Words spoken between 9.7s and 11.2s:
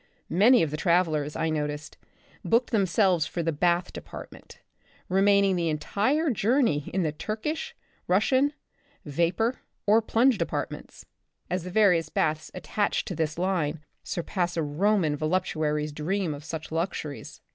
or plunge depart ments—